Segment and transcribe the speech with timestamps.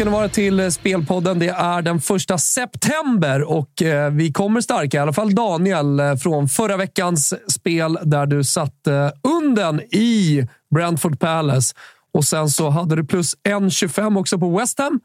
[0.00, 1.38] ska ni vara till eh, Spelpodden.
[1.38, 6.16] Det är den första september och eh, vi kommer starka, i alla fall Daniel, eh,
[6.16, 11.74] från förra veckans spel där du satte unden i Brentford Palace.
[12.12, 15.00] Och sen så hade du plus 1,25 också på West Ham.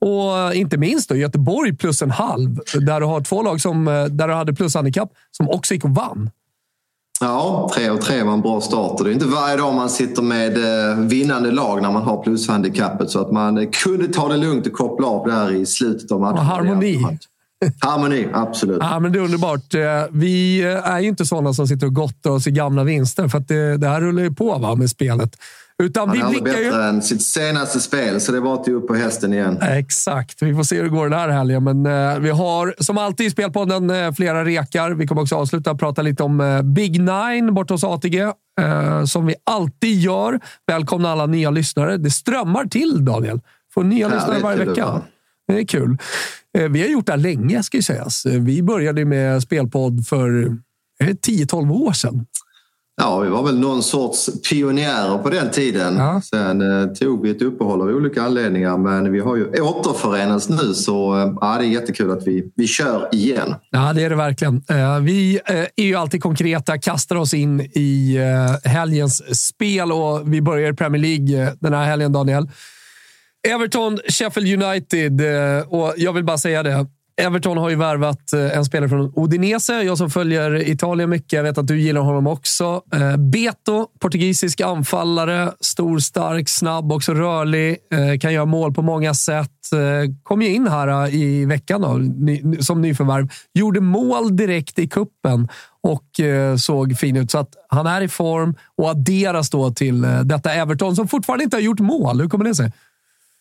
[0.00, 4.28] Och inte minst då Göteborg plus en halv, där du har två lag som, där
[4.28, 6.30] du hade plus handikapp som också gick och vann.
[7.20, 8.98] Ja, 3 och 3 var en bra start.
[8.98, 10.58] Och det är inte varje dag man sitter med
[10.90, 13.10] eh, vinnande lag när man har plushandikappet.
[13.10, 16.20] Så att man eh, kunde ta det lugnt och koppla av där i slutet av
[16.20, 16.38] matchen.
[16.38, 17.18] Och harmoni.
[17.80, 18.78] Harmoni, absolut.
[18.80, 19.74] Ja, men det är underbart.
[19.74, 23.38] Eh, Vi är ju inte sådana som sitter och gottar oss i gamla vinster, för
[23.38, 25.30] att det, det här rullar ju på va, med spelet.
[25.82, 26.82] Utan Han vi är aldrig blickar bättre ju...
[26.82, 29.58] än sitt senaste spel, så det var till upp på hästen igen.
[29.62, 30.42] Exakt.
[30.42, 31.64] Vi får se hur det går den här helgen.
[31.64, 34.90] Men eh, vi har som alltid i Spelpodden eh, flera rekar.
[34.90, 38.20] Vi kommer också avsluta och prata lite om eh, Big Nine borta hos ATG.
[38.60, 40.40] Eh, som vi alltid gör.
[40.66, 41.96] Välkomna alla nya lyssnare.
[41.96, 43.40] Det strömmar till, Daniel.
[43.74, 45.02] Får nya Härligt lyssnare varje vecka.
[45.48, 45.98] Det är kul.
[46.58, 48.26] Eh, vi har gjort det här länge, ska ju sägas.
[48.26, 50.44] Eh, Vi började med Spelpodd för
[51.00, 52.26] eh, 10-12 år sedan.
[53.00, 55.96] Ja, vi var väl någon sorts pionjärer på den tiden.
[55.96, 56.20] Ja.
[56.24, 60.74] Sen eh, tog vi ett uppehåll av olika anledningar, men vi har ju återförenats nu
[60.74, 63.54] så eh, ja, det är jättekul att vi, vi kör igen.
[63.70, 64.62] Ja, det är det verkligen.
[64.68, 70.32] Eh, Vi eh, är ju alltid konkreta, kastar oss in i eh, helgens spel och
[70.32, 72.50] vi börjar i Premier League eh, den här helgen, Daniel.
[73.48, 75.22] Everton, Sheffield United
[75.66, 76.86] och jag vill bara säga det.
[77.18, 79.72] Everton har ju värvat eh, en spelare från Udinese.
[79.72, 82.82] Jag som följer Italien mycket, jag vet att du gillar honom också.
[82.94, 85.52] Eh, Beto, portugisisk anfallare.
[85.60, 87.76] Stor, stark, snabb, också rörlig.
[87.92, 89.50] Eh, kan göra mål på många sätt.
[90.22, 92.00] Kom ju in här i veckan då,
[92.62, 93.28] som nyförvärv.
[93.54, 95.48] Gjorde mål direkt i kuppen
[95.82, 96.04] och
[96.58, 97.30] såg fin ut.
[97.30, 101.56] Så att han är i form och adderas då till detta Everton som fortfarande inte
[101.56, 102.20] har gjort mål.
[102.20, 102.72] Hur kommer det sig?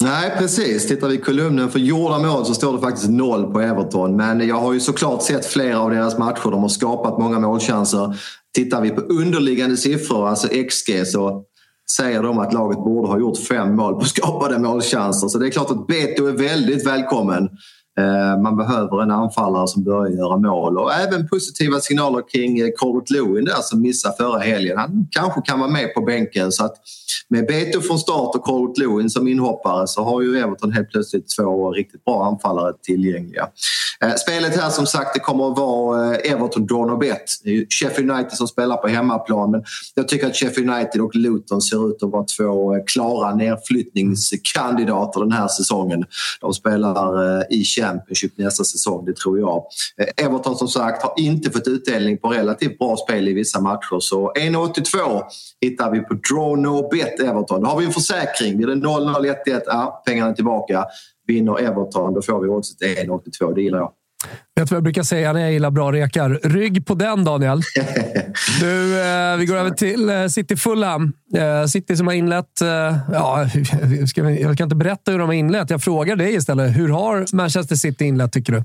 [0.04, 0.88] Nej, precis.
[0.88, 4.16] Tittar vi i kolumnen för gjorda mål så står det faktiskt noll på Everton.
[4.16, 6.52] Men jag har ju såklart sett flera av deras matcher.
[6.52, 8.18] De har skapat många målchanser.
[8.56, 11.44] Tittar vi på underliggande siffror, alltså XG, så
[11.92, 15.28] säger de att laget borde ha gjort fem mål på skapade målchanser.
[15.28, 17.50] Så det är klart att Beto är väldigt välkommen.
[17.98, 22.68] Eh, man behöver en anfallare som börjar göra mål och även positiva signaler kring eh,
[22.76, 24.78] Corbett Lewin där som missade förra helgen.
[24.78, 26.76] Han kanske kan vara med på bänken så att
[27.30, 31.26] med Beto från start och Corbett Lewin som inhoppare så har ju Everton helt plötsligt
[31.38, 33.48] två riktigt bra anfallare tillgängliga.
[34.04, 37.22] Eh, spelet här som sagt det kommer att vara Everton Donobet.
[37.22, 39.64] och Det är ju Sheffield United som spelar på hemmaplan men
[39.96, 45.32] jag tycker att Sheffield United och Luton ser ut att vara två klara nedflyttningskandidater den
[45.32, 46.06] här säsongen.
[46.42, 49.66] De spelar i i Championship nästa säsong, det tror jag.
[49.98, 54.00] Eh, Everton som sagt har inte fått utdelning på relativt bra spel i vissa matcher
[54.00, 55.24] så 1,82
[55.62, 57.62] hittar vi på Draw No Bet Everton.
[57.62, 58.58] Då har vi en försäkring.
[58.58, 60.86] Blir det 0-0, 1-1, ja, pengarna är tillbaka.
[61.28, 63.54] Vinner Everton, då får vi oddset 1,82.
[63.56, 63.92] Det gillar jag.
[64.56, 66.40] Vet du vad jag brukar säga när jag gillar bra rekar?
[66.44, 67.62] Rygg på den, Daniel.
[68.60, 71.14] Du, eh, vi går över till eh, City Fulham.
[71.36, 72.62] Eh, City som har inlett...
[72.62, 73.50] Eh, ja,
[74.08, 75.70] ska jag kan inte berätta hur de har inlett.
[75.70, 76.78] Jag frågar dig istället.
[76.78, 78.64] Hur har Manchester City inlett, tycker du?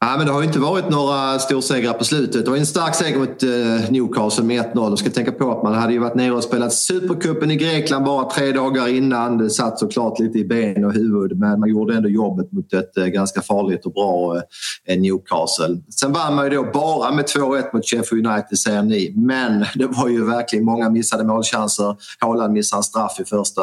[0.00, 2.44] Ja, men det har inte varit några storsegrar på slutet.
[2.44, 4.88] Det var en stark seger mot eh, Newcastle med 1-0.
[4.88, 8.04] Jag ska tänka på att man hade ju varit nere och spelat Supercupen i Grekland
[8.04, 9.38] bara tre dagar innan.
[9.38, 12.96] Det satt såklart lite i ben och huvud men man gjorde ändå jobbet mot ett
[12.96, 14.42] eh, ganska farligt och bra
[14.86, 15.76] eh, Newcastle.
[16.00, 19.12] Sen vann man ju då bara med 2-1 mot Sheffield United säger ni.
[19.16, 21.96] Men det var ju verkligen många missade målchanser.
[22.18, 23.62] Haaland missade en straff i första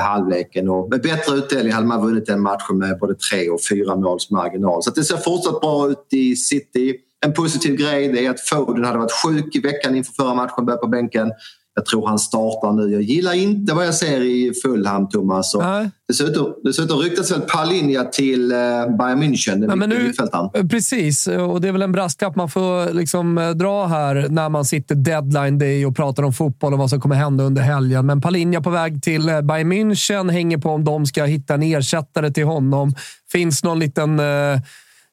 [0.00, 3.96] halvleken och med bättre utdelning hade man vunnit den matchen med både tre och fyra
[3.96, 4.82] måls marginal.
[4.82, 6.94] Så det ser fortsatt fortsatt bra ut i City.
[7.26, 10.80] En positiv grej är att Foden hade varit sjuk i veckan inför förra matchen, började
[10.80, 11.32] på bänken.
[11.76, 12.92] Jag tror han startar nu.
[12.92, 15.54] Jag gillar inte vad jag ser i Fulham, Thomas.
[15.54, 15.62] Och
[16.08, 18.58] dessutom, dessutom ryktas väl Palinja till eh,
[18.98, 20.12] Bayern München, den ja, nu,
[20.54, 24.48] eh, Precis, och det är väl en brasklapp man får liksom eh, dra här när
[24.48, 28.06] man sitter deadline day och pratar om fotboll och vad som kommer hända under helgen.
[28.06, 32.30] Men Palinja på väg till Bayern München hänger på om de ska hitta en ersättare
[32.30, 32.94] till honom.
[33.32, 34.20] Finns någon liten...
[34.20, 34.58] Eh,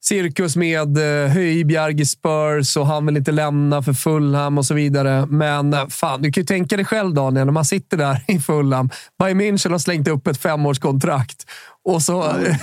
[0.04, 4.74] cirkus med eh, Höjbjerg i Spurs och han vill inte lämna för Fulham och så
[4.74, 5.26] vidare.
[5.26, 8.40] Men eh, fan, du kan ju tänka dig själv Daniel, när man sitter där i
[8.40, 8.90] Fulham.
[9.20, 11.46] Bayern München har slängt upp ett femårskontrakt
[11.84, 12.56] och så mm.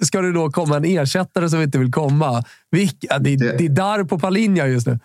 [0.00, 2.44] ska det då komma en ersättare som inte vill komma.
[2.70, 4.98] Vilka, det, det är där på Palinja just nu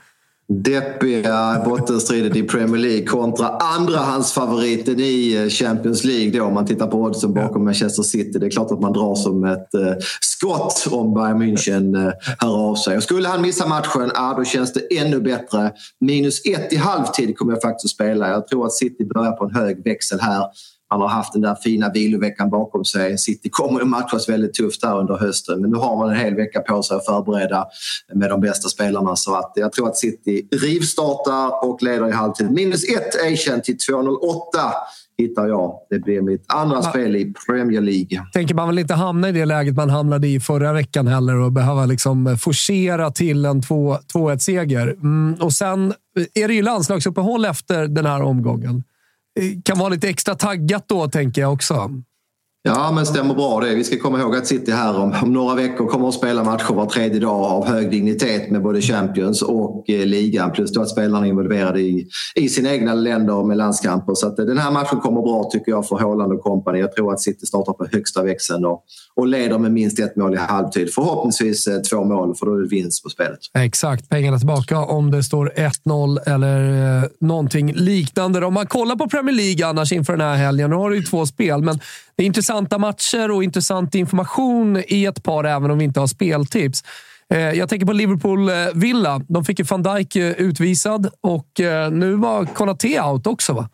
[0.49, 6.31] deppiga bottenstriden i Premier League kontra andrahandsfavoriten i eh, Champions League.
[6.39, 8.39] Då, om man tittar på oddsen bakom Manchester City.
[8.39, 12.69] Det är klart att man drar som ett eh, skott om Bayern München eh, hör
[12.69, 12.97] av sig.
[12.97, 15.71] Och skulle han missa matchen, ja, då känns det ännu bättre.
[15.99, 18.29] Minus ett i halvtid kommer jag faktiskt att spela.
[18.29, 20.45] Jag tror att City börjar på en hög växel här.
[20.91, 23.17] Man har haft den där fina viloveckan bakom sig.
[23.17, 26.35] City kommer att matchas väldigt tufft här under hösten men nu har man en hel
[26.35, 27.67] vecka på sig att förbereda
[28.13, 29.15] med de bästa spelarna.
[29.15, 32.51] Så att jag tror att City rivstartar och leder i halvtid.
[32.51, 34.71] Minus ett Asian till 2,08
[35.17, 35.73] hittar jag.
[35.89, 38.25] Det blir mitt andra man, spel i Premier League.
[38.33, 41.51] Tänker man väl inte hamna i det läget man hamnade i förra veckan heller och
[41.51, 44.87] behöva liksom forcera till en 2-1-seger.
[44.87, 45.93] Mm, och sen
[46.33, 48.83] är det ju landslagsuppehåll efter den här omgången
[49.63, 51.89] kan vara lite extra taggat då, tänker jag också.
[52.67, 53.75] Ja, men stämmer bra det.
[53.75, 56.73] Vi ska komma ihåg att City här om, om några veckor kommer att spela matcher
[56.73, 60.51] var tredje dag av hög dignitet med både Champions och eh, ligan.
[60.51, 64.13] Plus då att spelarna är involverade i, i sina egna länder med landskamper.
[64.13, 66.79] Så att, eh, den här matchen kommer bra tycker jag för Haaland och kompani.
[66.79, 68.83] Jag tror att City startar på högsta växeln och,
[69.15, 70.93] och leder med minst ett mål i halvtid.
[70.93, 73.39] Förhoppningsvis eh, två mål, för då är det vinst på spelet.
[73.53, 75.53] Exakt, pengarna tillbaka om det står
[75.85, 78.45] 1-0 eller eh, någonting liknande.
[78.45, 81.03] Om man kollar på Premier League annars inför den här helgen, nu har du ju
[81.03, 81.79] två spel, men
[82.17, 86.07] det är intressanta matcher och intressant information i ett par, även om vi inte har
[86.07, 86.83] speltips.
[87.33, 89.21] Eh, jag tänker på Liverpool-Villa.
[89.27, 93.69] De fick ju van Dijk eh, utvisad och eh, nu var Konaté out också, va?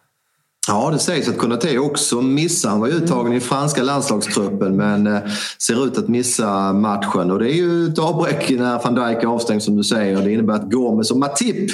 [0.67, 2.69] Ja, det sägs att Konaté också missar.
[2.69, 5.19] Han var ju uttagen i franska landslagstruppen men
[5.57, 7.31] ser ut att missa matchen.
[7.31, 10.21] Och det är ju ett avbräck när van Dijk är avstängd som du säger.
[10.21, 11.71] Det innebär att Gomes och Matip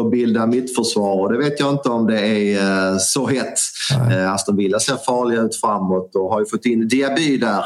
[0.00, 3.58] får bilda mittförsvar och det vet jag inte om det är så hett.
[4.08, 4.26] Nej.
[4.26, 7.64] Aston Villa ser farliga ut framåt och har ju fått in Diaby där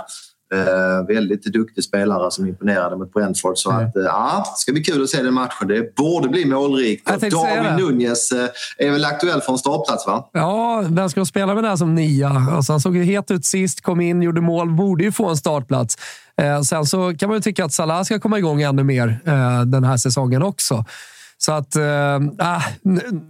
[0.54, 3.58] Eh, väldigt duktig spelare som imponerade mot Brentford.
[3.58, 3.86] Så mm.
[3.86, 5.68] att, eh, ja, det ska bli kul att se den matchen.
[5.68, 7.06] Det borde bli målrikt.
[7.06, 8.48] Darwin Nunez eh,
[8.78, 10.28] är väl aktuell för en startplats, va?
[10.32, 12.28] Ja, vem ska spela med det som nia?
[12.28, 15.36] Alltså, han såg ju het ut sist, kom in, gjorde mål, borde ju få en
[15.36, 15.96] startplats.
[16.42, 19.62] Eh, sen så kan man ju tycka att Salah ska komma igång ännu mer eh,
[19.62, 20.84] den här säsongen också.
[21.44, 21.82] Så att, äh,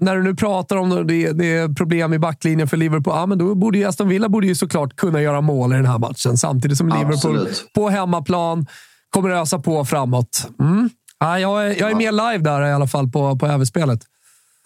[0.01, 3.39] när du nu pratar om det, det är problem i backlinjen för Liverpool, ja, men
[3.39, 6.37] då borde ju Aston Villa borde ju såklart kunna göra mål i den här matchen.
[6.37, 7.71] Samtidigt som Liverpool Absolut.
[7.75, 8.67] på hemmaplan
[9.11, 10.49] kommer ösa på framåt.
[10.61, 10.91] Mm.
[11.19, 14.01] Ja, jag, är, jag är med live där i alla fall på, på överspelet.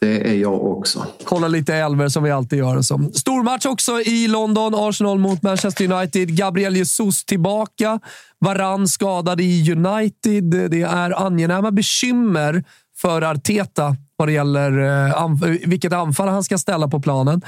[0.00, 1.07] Det är jag också.
[1.25, 2.83] Kolla lite elver som vi alltid gör.
[2.83, 3.11] Så.
[3.14, 4.75] Stor match också i London.
[4.75, 6.37] Arsenal mot Manchester United.
[6.37, 8.00] Gabriel Jesus tillbaka.
[8.38, 10.71] Varann skadad i United.
[10.71, 12.64] Det är angenäma bekymmer
[13.04, 17.42] för Arteta vad det gäller eh, vilket anfall han ska ställa på planen.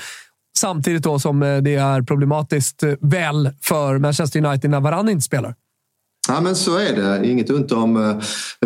[0.58, 5.25] Samtidigt då som eh, det är problematiskt eh, väl för Manchester United när Varane inte
[5.25, 5.54] spelar.
[6.28, 7.28] Ja men så är det.
[7.28, 8.16] Inget ont om uh,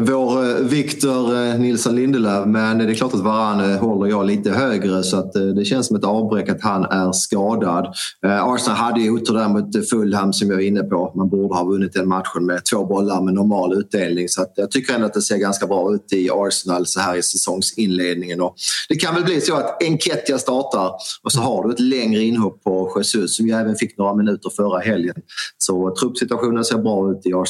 [0.00, 4.10] vår eh, uh, Victor uh, eh, Nilsson Lindelöf men det är klart att Varane håller
[4.10, 7.94] jag lite högre så att det känns som ett avbräck att han är skadad.
[8.22, 11.12] Arsenal hade ju otur där mot Fulham som jag var inne på.
[11.16, 14.70] Man borde ha vunnit den matchen med två bollar med normal utdelning så att jag
[14.70, 18.40] tycker ändå att det ser ganska bra ut i Arsenal så här i säsongsinledningen.
[18.40, 18.54] Och
[18.88, 22.64] det kan väl bli så att Enketia startar och så har du ett längre inhopp
[22.64, 25.14] på Jesus som ju även fick några minuter förra helgen.
[25.58, 27.49] Så truppsituationen ser bra ut i Arsenal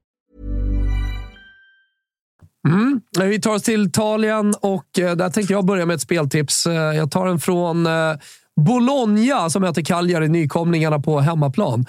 [2.67, 3.01] Mm.
[3.19, 6.65] Vi tar oss till Italien och eh, där tänkte jag börja med ett speltips.
[6.65, 8.13] Eh, jag tar den från eh,
[8.55, 11.85] Bologna som möter Cagliari, nykomlingarna på hemmaplan.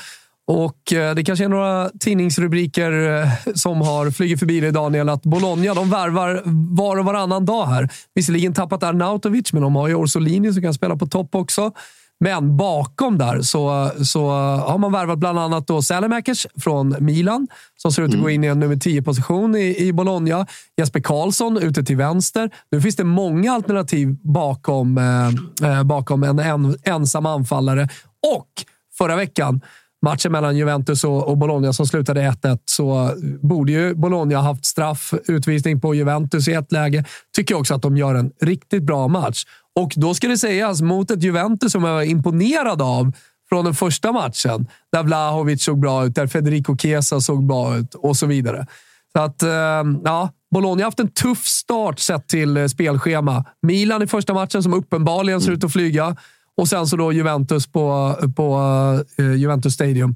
[0.46, 0.78] Och
[1.16, 2.92] Det kanske är några tidningsrubriker
[3.54, 6.42] som har flugit förbi dig, Daniel, att Bologna de värvar
[6.76, 7.88] var och varannan dag här.
[8.14, 11.72] Visserligen tappat Arnautovic, men de har ju Orsolini som kan spela på topp också.
[12.22, 17.92] Men bakom där så, så har man värvat bland annat då Sälemäkers från Milan, som
[17.92, 20.46] ser ut att gå in i en nummer 10-position i, i Bologna.
[20.76, 22.50] Jesper Karlsson ute till vänster.
[22.70, 27.88] Nu finns det många alternativ bakom, eh, eh, bakom en, en ensam anfallare.
[28.36, 28.48] Och
[28.98, 29.60] förra veckan,
[30.02, 33.10] matchen mellan Juventus och, Bologna som slutade 1-1, så
[33.40, 37.04] borde ju Bologna ha haft straff, utvisning på Juventus i ett läge.
[37.36, 39.44] Tycker också att de gör en riktigt bra match.
[39.80, 43.12] Och då ska det sägas mot ett Juventus som jag var imponerad av
[43.48, 44.66] från den första matchen.
[44.92, 48.66] Där Vlahovic såg bra ut, där Federico Chiesa såg bra ut och så vidare.
[49.12, 49.50] Så att, eh,
[50.04, 53.44] ja, Bologna har haft en tuff start sett till eh, spelschema.
[53.62, 56.16] Milan i första matchen som uppenbarligen ser ut att flyga.
[56.56, 58.60] Och sen så då Juventus på, på
[59.18, 60.14] eh, Juventus Stadium.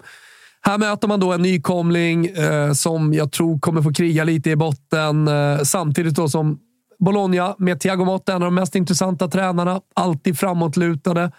[0.61, 4.57] Här möter man då en nykomling eh, som jag tror kommer få kriga lite i
[4.57, 5.29] botten.
[5.29, 6.59] Eh, samtidigt då som
[6.99, 9.81] Bologna med Thiago Motta, en av de mest intressanta tränarna.
[9.95, 11.33] Alltid framåtlutade.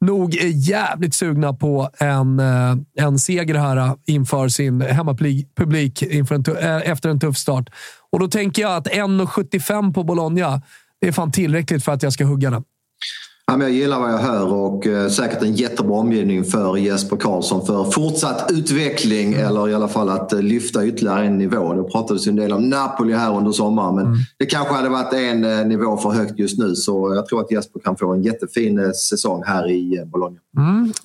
[0.00, 6.34] Nog är jävligt sugna på en, eh, en seger här eh, inför sin hemmapublik inför
[6.34, 7.70] en eh, efter en tuff start.
[8.10, 10.62] Och då tänker jag att 1,75 på Bologna,
[11.00, 12.64] det är fan tillräckligt för att jag ska hugga den.
[13.46, 17.66] Ja, jag gillar vad jag hör och eh, säkert en jättebra omgivning för Jesper Karlsson
[17.66, 21.74] för fortsatt utveckling eller i alla fall att eh, lyfta ytterligare en nivå.
[21.74, 25.12] Det pratades ju en del om Napoli här under sommaren men det kanske hade varit
[25.12, 28.22] en eh, nivå för högt just nu så jag tror att Jesper kan få en
[28.22, 30.38] jättefin säsong här i Bologna.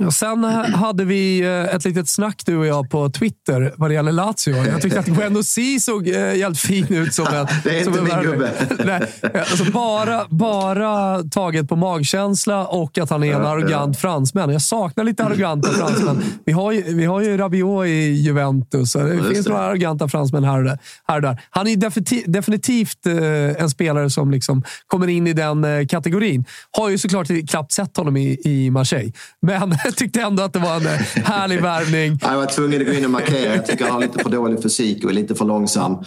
[0.08, 1.42] Och sen hade vi
[1.74, 4.66] ett litet snack du och jag på Twitter vad det gäller Lazio.
[4.72, 8.04] Jag tyckte att Guendo C såg jävligt fin ut som en Det är inte en
[8.06, 8.32] min värvning.
[8.32, 8.52] gubbe.
[8.86, 11.76] Nej, alltså bara, bara taget på
[12.30, 14.50] magkänsla och att han är en arrogant fransman.
[14.50, 16.24] Jag saknar lite arroganta fransmän.
[16.46, 18.94] Vi har ju, vi har ju Rabiot i Juventus.
[18.94, 19.52] Det finns det.
[19.52, 20.80] några arroganta fransmän här och där.
[21.08, 21.42] Här och där.
[21.50, 21.76] Han är
[22.28, 26.46] definitivt, eh, en spelare som liksom kommer in i den eh, kategorin.
[26.72, 30.60] Har ju såklart knappt sett honom i, i Marseille, men jag tyckte ändå att det
[30.60, 32.20] var en eh, härlig värvning.
[32.22, 33.56] Jag var tvungen att gå in och markera.
[33.56, 35.98] Jag tycker han har lite för dålig fysik och är lite för långsam.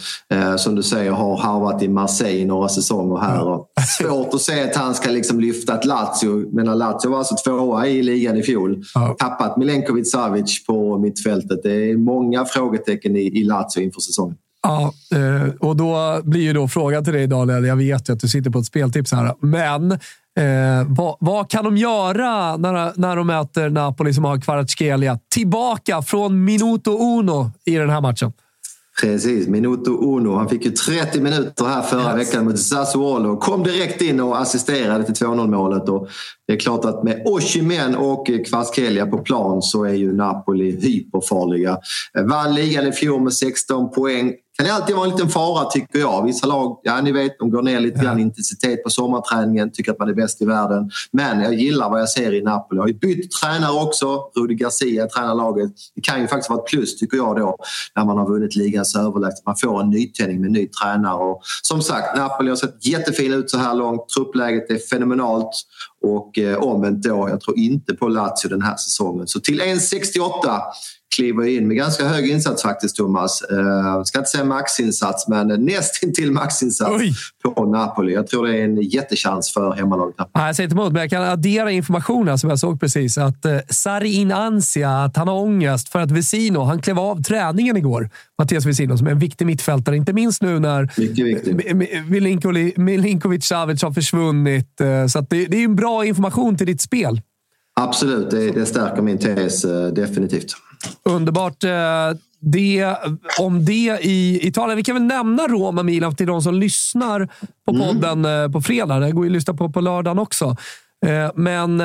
[0.57, 3.41] Som du säger har harvat i Marseille i några säsonger här.
[3.41, 6.55] Och svårt att se att han ska liksom lyfta ett Lazio.
[6.55, 8.83] Men Lazio var alltså tvåa i ligan i fjol.
[8.93, 9.15] Ja.
[9.19, 11.59] Tappat Milenkovic Savic på mittfältet.
[11.63, 14.37] Det är många frågetecken i, i Lazio inför säsongen.
[14.63, 17.65] Ja, eh, och då blir ju då frågan till dig Daniel.
[17.65, 21.63] Jag vet ju att du sitter på ett speltips här, men eh, vad, vad kan
[21.63, 27.75] de göra när, när de möter Napoli som har Kvaratskhelia tillbaka från minuto uno i
[27.75, 28.33] den här matchen?
[29.01, 30.35] Precis, minuto uno.
[30.35, 33.37] Han fick ju 30 minuter här förra veckan mot Sassuolo.
[33.37, 35.89] Kom direkt in och assisterade till 2-0 målet.
[35.89, 36.07] Och
[36.47, 41.77] det är klart att med Osimhen och Kvaratskhelia på plan så är ju Napoli hyperfarliga.
[42.29, 44.33] Vann ligan i fjol med 16 poäng.
[44.57, 46.25] Kan det alltid vara en liten fara tycker jag.
[46.25, 49.91] Vissa lag, ja ni vet, de går ner lite grann i intensitet på sommarträningen, tycker
[49.91, 50.91] att man är bäst i världen.
[51.11, 52.77] Men jag gillar vad jag ser i Napoli.
[52.77, 54.19] Jag har ju bytt tränare också.
[54.35, 55.71] Rudi Garcia tränar laget.
[55.95, 57.57] Det kan ju faktiskt vara ett plus tycker jag då,
[57.95, 59.45] när man har vunnit ligans överlägset.
[59.45, 61.23] Man får en nytändning med ny tränare.
[61.23, 64.09] Och som sagt, Napoli har sett jättefina ut så här långt.
[64.09, 65.63] Truppläget är fenomenalt.
[66.03, 69.27] Och eh, omvänt då, jag tror inte på Lazio den här säsongen.
[69.27, 70.61] Så till 1,68
[71.15, 73.43] kliver in med ganska hög insats faktiskt, Thomas.
[73.51, 77.13] Uh, ska inte säga maxinsats, men nästintill maxinsats Oj.
[77.43, 78.13] på Napoli.
[78.13, 80.15] Jag tror det är en jättechans för hemmalaget.
[80.33, 83.17] jag säger inte emot, men jag kan addera informationen som jag såg precis.
[83.17, 87.23] Att uh, Sarri in ansia, att han har ångest för att Vesino, han klev av
[87.23, 88.09] träningen igår.
[88.39, 89.97] Mattias Vesino, som är en viktig mittfältare.
[89.97, 90.89] Inte minst nu när
[92.79, 94.81] Milinkovic Savic har försvunnit.
[94.81, 97.21] Uh, så det, det är en bra information till ditt spel.
[97.75, 99.61] Absolut, det, det stärker min tes
[99.93, 100.55] definitivt.
[101.03, 101.63] Underbart.
[101.63, 101.71] Eh,
[102.39, 102.95] det,
[103.39, 104.77] om det i Italien.
[104.77, 107.29] Vi kan väl nämna Roma-Milan till de som lyssnar
[107.65, 107.87] på mm.
[107.87, 108.51] podden mm.
[108.51, 108.99] på fredag.
[108.99, 110.55] Det går ju att lyssna på på lördagen också.
[111.05, 111.77] Eh, men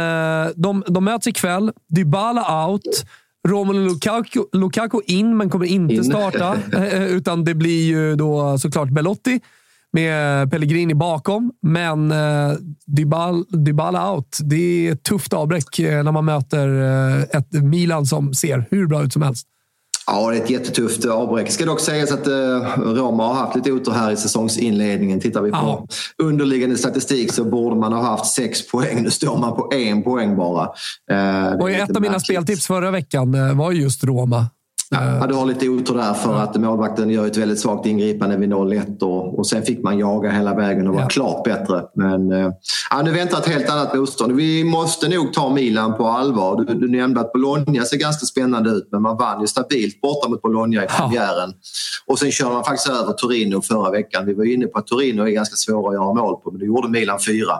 [0.55, 1.73] de, de möts ikväll.
[1.89, 3.05] Dybala out.
[3.49, 6.05] Romelu Lukaku, Lukaku in, men kommer inte in.
[6.05, 6.57] starta.
[6.93, 9.41] utan det blir ju då såklart Belotti
[9.93, 11.53] med Pellegrini bakom.
[11.63, 12.53] Men eh,
[12.87, 14.39] Dybala, Dybala out.
[14.41, 18.87] Det är ett tufft avbräck eh, när man möter eh, ett Milan som ser hur
[18.87, 19.47] bra ut som helst.
[20.07, 21.47] Ja, det är ett jättetufft avbräck.
[21.47, 22.27] Det ska dock sägas att
[22.77, 25.21] Roma har haft lite otur här i säsongsinledningen.
[25.21, 25.87] Tittar vi på ja.
[26.25, 29.03] underliggande statistik så borde man ha haft sex poäng.
[29.03, 30.69] Nu står man på en poäng bara.
[31.61, 34.47] Och ett av mina speltips förra veckan var just Roma.
[34.91, 38.53] Ja, du har lite otur där för att målvakten gör ett väldigt svagt ingripande vid
[38.53, 41.09] 0-1 och, och sen fick man jaga hela vägen och vara ja.
[41.09, 41.85] klart bättre.
[41.95, 42.53] Men eh,
[42.91, 44.33] ja, nu väntar ett helt annat motstånd.
[44.33, 46.65] Vi måste nog ta Milan på allvar.
[46.65, 50.29] Du, du nämnde att Bologna ser ganska spännande ut men man vann ju stabilt borta
[50.29, 51.51] mot Bologna i premiären.
[51.51, 52.13] Ja.
[52.13, 54.27] Och sen körde man faktiskt över Torino förra veckan.
[54.27, 56.67] Vi var inne på att Torino är ganska svåra att göra mål på men det
[56.67, 57.55] gjorde Milan fyra.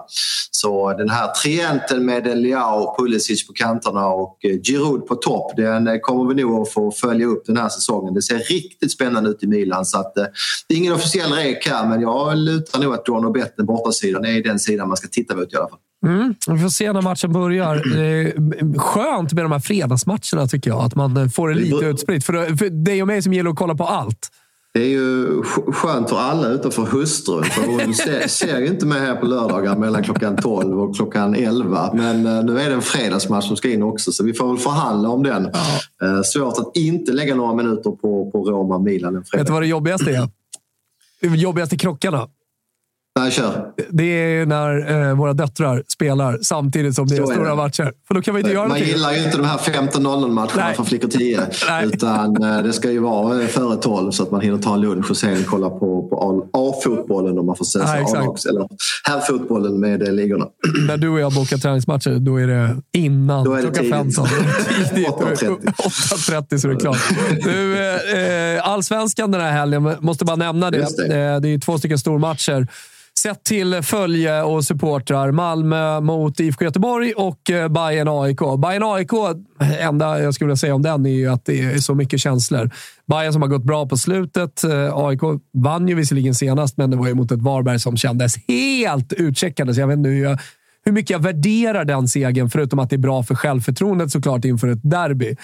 [0.51, 5.89] Så den här trienten med Leao, Pulisic på kanterna och eh, Giroud på topp den
[5.89, 8.15] eh, kommer vi nog att få följa följa upp den här säsongen.
[8.15, 9.85] Det ser riktigt spännande ut i Milan.
[9.85, 10.25] Så att, eh,
[10.69, 14.43] det är ingen officiell rek här men jag lutar nog att John Betten bortasidan är
[14.43, 15.79] den sidan man ska titta mot i alla fall.
[16.07, 17.83] Mm, vi får se när matchen börjar.
[18.79, 20.85] Skönt med de här fredagsmatcherna tycker jag.
[20.85, 22.25] Att man får det lite utspritt.
[22.25, 24.31] För, för dig och mig som gillar att kolla på allt.
[24.79, 25.43] Det är ju
[25.73, 27.45] skönt för alla utanför hustrun.
[27.45, 31.91] För hon ser, ser inte med här på lördagar mellan klockan 12 och klockan 11.
[31.95, 34.59] Men eh, nu är det en fredagsmatch som ska in också så vi får väl
[34.59, 35.51] förhandla om den.
[35.53, 36.07] Ja.
[36.07, 39.41] Eh, svårt att inte lägga några minuter på, på Roma-Milan en fredag.
[39.41, 40.29] Vet du vad det jobbigaste är?
[41.21, 42.29] De jobbigaste krockarna.
[43.19, 43.65] Nej, kör.
[43.91, 47.55] Det är när eh, våra döttrar spelar samtidigt som det är, är stora det.
[47.55, 47.93] matcher.
[48.09, 48.89] För då kan vi inte göra Man någonting.
[48.95, 51.41] gillar ju inte de här 15-0 matcherna från flickor 10.
[51.85, 54.81] Utan eh, det ska ju vara eh, före 12 så att man hinner ta en
[54.81, 58.49] lunch och sen kolla på, på A-fotbollen om man får säga så.
[58.49, 58.69] Eller
[59.05, 60.47] herrfotbollen med eh, ligorna.
[60.87, 64.27] När du och jag bokar träningsmatcher, då är det innan då är det klockan 15.
[64.27, 65.59] 8.30.
[65.77, 66.99] 8.30 så är det klart.
[67.45, 67.79] Du,
[68.57, 70.87] eh, allsvenskan den här helgen, måste bara nämna det.
[71.09, 71.41] Det.
[71.41, 72.67] det är två stycken stormatcher.
[73.23, 75.33] Sett till följe och supportrar.
[75.33, 78.39] Malmö mot IFK Göteborg och eh, Bayern AIK.
[78.39, 79.13] Bayern AIK,
[79.61, 82.21] eh, enda jag skulle vilja säga om den är ju att det är så mycket
[82.21, 82.71] känslor.
[83.07, 84.65] Bayern som har gått bra på slutet.
[84.65, 85.21] Eh, AIK
[85.53, 89.75] vann ju visserligen senast, men det var ju mot ett Varberg som kändes helt utcheckande.
[89.75, 90.39] Så jag vet inte hur, jag,
[90.85, 94.69] hur mycket jag värderar den segern, förutom att det är bra för självförtroendet såklart inför
[94.69, 95.37] ett derby.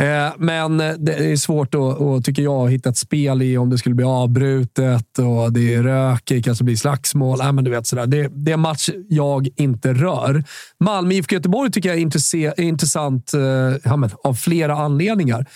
[0.00, 3.78] Eh, men eh, det är svårt att, tycker jag, hitta ett spel i om det
[3.78, 7.40] skulle bli avbrutet och det är rök, det kanske blir slagsmål.
[7.40, 8.06] Äh, men du vet, sådär.
[8.06, 10.44] Det, det är en match jag inte rör.
[10.80, 13.40] Malmö IFK Göteborg tycker jag är intressant eh,
[13.84, 15.46] ja, men, av flera anledningar.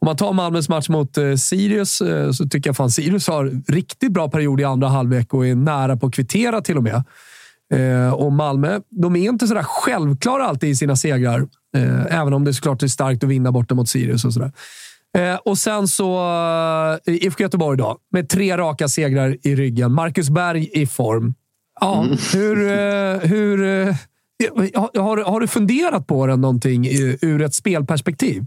[0.00, 3.72] Om man tar Malmös match mot eh, Sirius eh, så tycker jag fan Sirius har
[3.72, 7.04] riktigt bra period i andra halvlek och är nära på att kvittera till och med
[8.14, 11.48] och Malmö, de är inte sådär självklara alltid i sina segrar.
[11.76, 14.52] Eh, även om det såklart är starkt att vinna borta mot Sirius och sådär.
[15.18, 16.18] Eh, och sen så
[17.06, 19.92] eh, IFK Göteborg då, med tre raka segrar i ryggen.
[19.92, 21.34] Marcus Berg i form.
[21.80, 22.16] Ja, mm.
[22.32, 22.70] hur...
[22.70, 23.94] Eh, hur eh,
[24.94, 26.88] har, har du funderat på den någonting
[27.20, 28.46] ur ett spelperspektiv?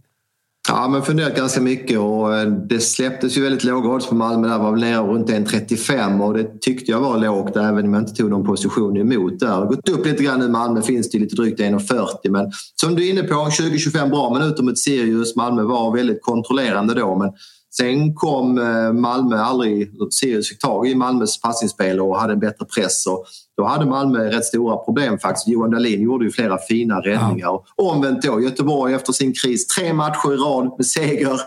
[0.67, 4.47] Ja, men funderat ganska mycket och eh, det släpptes ju väldigt låga odds på Malmö.
[4.47, 8.03] Där var väl nere runt 1,35 och det tyckte jag var lågt även om jag
[8.03, 9.47] inte tog någon position emot där.
[9.47, 10.47] Det har gått upp lite grann nu.
[10.47, 14.63] Malmö finns det lite drygt 1,40 men som du är inne på 20-25 bra minuter
[14.63, 15.35] mot Sirius.
[15.35, 17.31] Malmö var väldigt kontrollerande då men
[17.77, 19.91] Sen kom eh, Malmö aldrig...
[20.11, 23.07] Sirius fick tag i Malmös passningsspel och hade en bättre press.
[23.07, 23.25] Och
[23.57, 25.47] då hade Malmö rätt stora problem faktiskt.
[25.47, 27.47] Johan Dahlin gjorde ju flera fina räddningar.
[27.47, 27.65] Ja.
[27.75, 31.39] Omvänt då, Göteborg efter sin kris, tre matcher i rad med seger.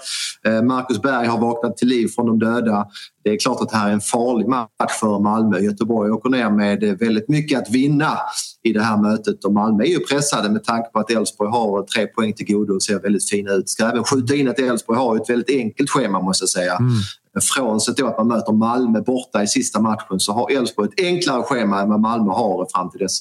[0.46, 2.86] Eh, Marcus Berg har vaknat till liv från de döda.
[3.24, 5.58] Det är klart att det här är en farlig match för Malmö.
[5.58, 8.18] Göteborg åker ner med väldigt mycket att vinna
[8.62, 11.82] i det här mötet och Malmö är ju pressade med tanke på att Elfsborg har
[11.82, 13.68] tre poäng till godo och ser väldigt fina ut.
[13.68, 16.76] Ska även skjuta in att Elfsborg har ett väldigt enkelt schema måste jag säga.
[16.76, 16.92] Mm.
[17.40, 21.42] Frånsett då att man möter Malmö borta i sista matchen så har Elfsborg ett enklare
[21.42, 23.20] schema än vad Malmö har fram till dess.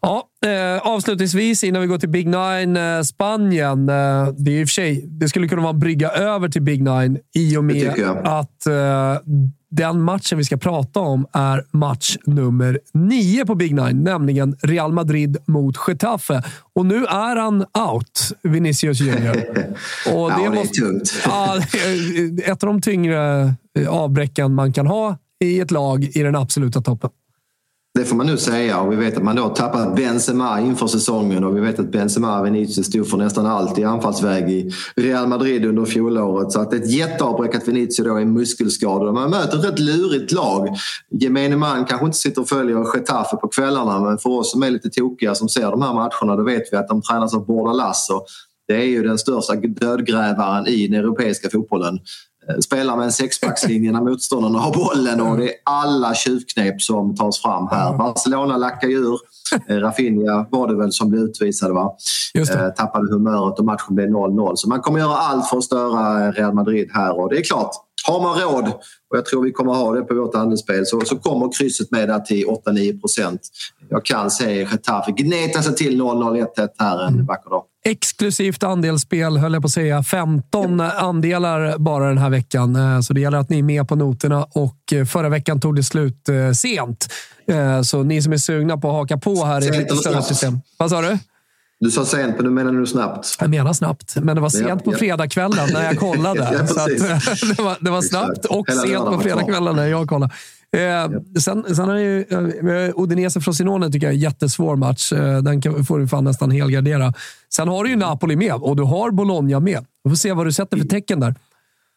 [0.00, 3.88] Ja, eh, avslutningsvis innan vi går till Big Nine eh, Spanien.
[3.88, 6.62] Eh, det, är i och för sig, det skulle kunna vara en brygga över till
[6.62, 9.20] Big Nine i och med att eh,
[9.76, 14.92] den matchen vi ska prata om är match nummer nio på Big Nine, nämligen Real
[14.92, 16.42] Madrid mot Getafe.
[16.74, 19.36] Och nu är han out, Vinicius Junior.
[20.14, 21.12] Och det, ja, det är tungt.
[21.26, 21.60] Ja,
[22.52, 26.80] ett av de tyngre eh, avbräcken man kan ha i ett lag i den absoluta
[26.80, 27.10] toppen.
[27.98, 31.44] Det får man nu säga och vi vet att man då tappat Benzema inför säsongen
[31.44, 35.28] och vi vet att Benzema och Vinicius stod för nästan allt i anfallsväg i Real
[35.28, 36.52] Madrid under fjolåret.
[36.52, 39.14] Så att ett jätteavbräck att Vinicius då är muskelskadad.
[39.14, 40.68] Man möter ett rätt lurigt lag.
[41.10, 44.70] Gemene man kanske inte sitter och följer Getafe på kvällarna men för oss som är
[44.70, 48.08] lite tokiga som ser de här matcherna då vet vi att de tränas av Bordalas.
[48.68, 51.98] Det är ju den största dödgrävaren i den europeiska fotbollen.
[52.48, 57.16] Eh, spelar med en sexbackslinje när motståndarna har bollen och det är alla tjuvknep som
[57.16, 57.98] tas fram här.
[57.98, 59.18] Barcelona lackar ur.
[59.68, 61.96] Eh, Rafinha var det väl som blev utvisad va?
[62.38, 64.56] Eh, tappade humöret och matchen blev 0-0.
[64.56, 67.70] Så man kommer göra allt för att störa Real Madrid här och det är klart,
[68.06, 68.68] har man råd,
[69.10, 72.08] och jag tror vi kommer ha det på vårt andelsspel, så, så kommer krysset med
[72.08, 73.40] där till 8-9 procent.
[73.88, 77.62] Jag kan se Getafe gneta sig till 0-0-1-1 här en vacker dag.
[77.86, 80.02] Exklusivt andelsspel, höll jag på att säga.
[80.02, 83.96] 15 andelar bara den här veckan, eh, så det gäller att ni är med på
[83.96, 84.44] noterna.
[84.44, 87.08] Och eh, förra veckan tog det slut eh, sent,
[87.84, 90.60] så ni som är sugna på att haka på här i lite större system.
[90.78, 91.18] Vad sa du?
[91.84, 93.36] Du sa sent, men du menar nu snabbt?
[93.40, 96.38] Jag menar snabbt, men det var sent ja, på fredagskvällen när jag kollade.
[96.58, 96.74] ja, så
[97.56, 100.32] det, var, det var snabbt och Hela sent på fredagskvällen när jag kollade.
[100.76, 105.12] Eh, sen, sen har ju eh, Udinese Frosinone tycker jag är en jättesvår match.
[105.12, 107.12] Eh, den kan, får du fan nästan helgardera.
[107.54, 109.84] Sen har du ju Napoli med och du har Bologna med.
[110.04, 111.34] Vi får se vad du sätter för tecken där.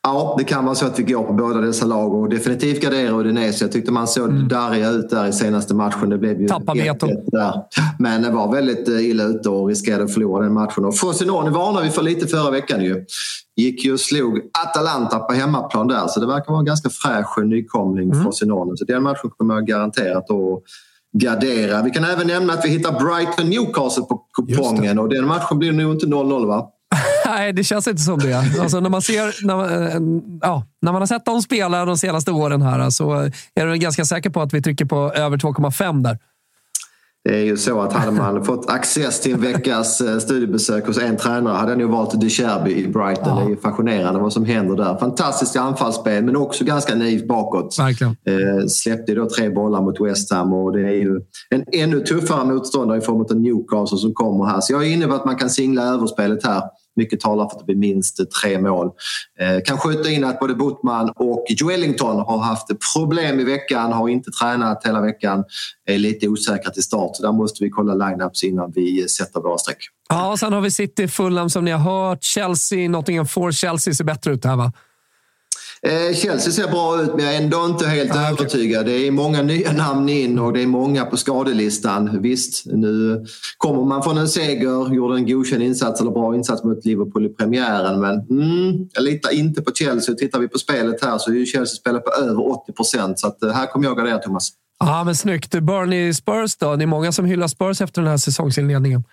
[0.07, 3.11] Ja, det kan vara så att vi går på båda dessa lag och definitivt gardera
[3.11, 3.63] Udinese.
[3.63, 4.47] Jag tyckte man såg mm.
[4.47, 6.09] darriga ut där i senaste matchen.
[6.09, 7.07] Det blev ju Tappa veto.
[7.07, 7.53] där.
[7.99, 10.85] Men det var väldigt eh, illa ute och riskerade att förlora den matchen.
[10.85, 13.05] Och Frosinone varnade vi för lite förra veckan ju.
[13.55, 17.37] Gick ju och slog Atalanta på hemmaplan där, så det verkar vara en ganska fräsch
[17.45, 18.23] nykomling mm.
[18.23, 18.77] Frosinone.
[18.77, 20.63] Så den matchen kommer jag garanterat att
[21.17, 21.81] gardera.
[21.81, 25.71] Vi kan även nämna att vi hittar Brighton Newcastle på kupongen och den matchen blir
[25.71, 26.69] nog inte 0-0 va?
[27.29, 28.33] Nej, det känns inte som det.
[28.61, 31.97] Alltså, när, man ser, när, man, eh, ja, när man har sett dem spela de
[31.97, 33.13] senaste åren här så
[33.55, 36.17] är du ganska säker på att vi trycker på över 2,5 där.
[37.29, 40.97] Det är ju så att hade man fått access till en veckas eh, studiebesök hos
[40.97, 43.27] en tränare hade jag nog valt De Cherby i Brighton.
[43.27, 43.35] Ja.
[43.35, 44.97] Det är ju fascinerande vad som händer där.
[44.97, 47.79] Fantastiska anfallsspel men också ganska naivt bakåt.
[47.79, 48.15] Verkligen.
[48.25, 52.45] Eh, släppte då tre bollar mot West Ham och det är ju en ännu tuffare
[52.45, 54.61] motståndare i form av Newcastle som kommer här.
[54.61, 56.61] Så jag är inne på att man kan singla överspelet här.
[56.97, 58.91] Mycket talar för att det blir minst tre mål.
[59.39, 64.10] Eh, kan skjuta in att både Botman och Joellington har haft problem i veckan, har
[64.10, 65.43] inte tränat hela veckan,
[65.86, 67.15] är lite osäkra till start.
[67.15, 69.77] Så där måste vi kolla lineups innan vi sätter våra streck.
[70.10, 72.23] Ja, och sen har vi City, Fulham som ni har hört.
[72.23, 73.60] Chelsea, Nottingham Forest.
[73.60, 74.71] Chelsea ser bättre ut här va?
[75.81, 78.81] Eh, Chelsea ser bra ut men jag är ändå inte helt ah, övertygad.
[78.81, 78.93] Okay.
[78.93, 82.21] Det är många nya namn in och det är många på skadelistan.
[82.21, 83.25] Visst, nu
[83.57, 87.29] kommer man från en seger, gjorde en godkänd insats eller bra insats mot Liverpool i
[87.29, 88.01] premiären.
[88.01, 90.15] Men mm, jag litar inte på Chelsea.
[90.15, 93.19] Tittar vi på spelet här så är Chelsea spelat på över 80 procent.
[93.19, 94.49] Så att, eh, här kommer jag gardera Thomas.
[94.79, 95.51] Ja, men snyggt.
[95.51, 96.75] Burnley Spurs då?
[96.75, 99.03] Det är många som hyllar Spurs efter den här säsongsinledningen.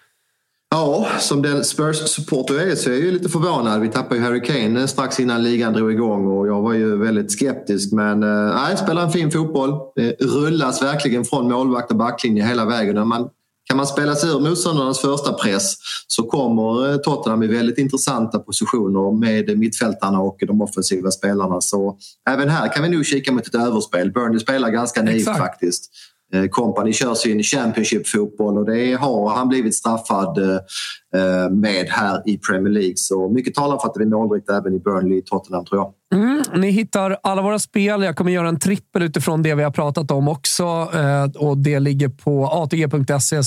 [0.75, 3.81] Ja, som den Spurs-supporter jag är så är jag lite förvånad.
[3.81, 7.33] Vi tappade ju Harry Kane strax innan ligan drog igång och jag var ju väldigt
[7.33, 7.93] skeptisk.
[7.93, 9.71] Men eh, nej, spelar en fin fotboll.
[9.97, 13.09] Det rullas verkligen från målvakt och backlinje hela vägen.
[13.09, 13.29] Man,
[13.65, 15.75] kan man spela sig ur motståndarnas första press
[16.07, 21.61] så kommer eh, Tottenham i väldigt intressanta positioner med mittfältarna och de offensiva spelarna.
[21.61, 21.99] Så
[22.31, 24.13] även här kan vi nog kika mot ett överspel.
[24.13, 25.91] Burnley spelar ganska naivt faktiskt.
[26.35, 32.38] Eh, Company kör sin Championship-fotboll och det har han blivit straffad eh, med här i
[32.38, 32.97] Premier League.
[32.97, 35.92] Så mycket talar för att det blir målrikt även i Burnley Tottenham tror jag.
[36.14, 38.03] Mm, ni hittar alla våra spel.
[38.03, 40.90] Jag kommer göra en trippel utifrån det vi har pratat om också.
[40.94, 43.40] Eh, och Det ligger på atg.se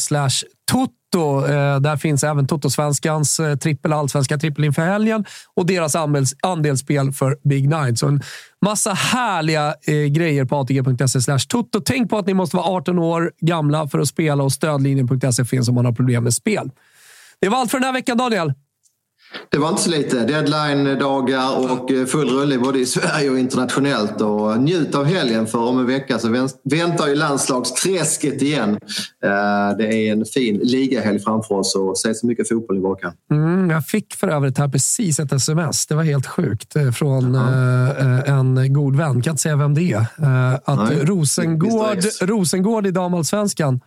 [0.71, 1.45] Toto.
[1.45, 5.25] Eh, där finns även Toto-svenskans eh, trippel, allsvenska trippel inför helgen
[5.55, 5.95] och deras
[6.43, 7.99] andelsspel för Big Night.
[7.99, 8.21] Så en
[8.65, 9.75] massa härliga
[10.09, 11.81] grejer på atg.se toto.
[11.85, 15.69] Tänk på att ni måste vara 18 år gamla för att spela och stödlinjen.se finns
[15.69, 16.71] om man har problem med spel.
[17.41, 18.53] Det var allt för den här veckan, Daniel.
[19.49, 20.25] Det var inte så lite.
[20.25, 24.21] Deadline-dagar och eh, full rullning både i Sverige och internationellt.
[24.21, 28.69] Och njut av helgen för om en vecka så väntar ju landslagsträsket igen.
[29.23, 33.13] Eh, det är en fin ligahelg framför oss och ses mycket fotboll i veckan.
[33.31, 35.87] Mm, jag fick för övrigt här precis ett sms.
[35.87, 36.75] Det var helt sjukt.
[36.75, 37.35] Eh, från
[38.27, 40.05] en god vän, kan inte säga vem det är.
[40.65, 43.79] Att Nej, Rosengård, Rosengård i damallsvenskan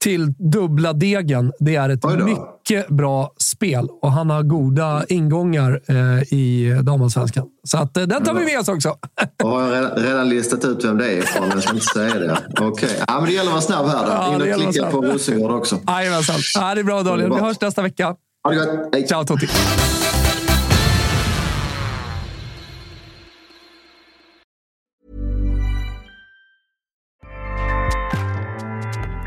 [0.00, 1.52] till dubbla degen.
[1.58, 7.46] Det är ett mycket bra spel och han har goda ingångar eh, i damallsvenskan.
[7.64, 8.96] Så att, eh, den tar vi med oss också.
[9.36, 12.38] Jag har redan, redan listat ut vem det är ifrån, jag ska inte säga det.
[12.52, 12.90] Okej, okay.
[13.06, 14.12] ja, men det gäller att vara snabb här då.
[14.12, 15.80] Ja, In och klicka på Rosengård också.
[15.86, 16.36] Jajamensan.
[16.54, 17.32] Ja, det är bra Daniel.
[17.34, 18.14] Vi hörs nästa vecka.
[18.44, 18.88] Ha det gott.
[18.92, 19.06] Hej.
[19.06, 19.48] Ciao Totti.